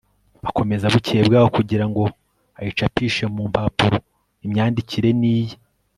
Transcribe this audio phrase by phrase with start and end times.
[0.49, 2.03] akomeza bukeye bwaho kugira ngo
[2.59, 3.97] ayicapishe mu mpapuro.
[4.45, 5.55] imyandikire ni iye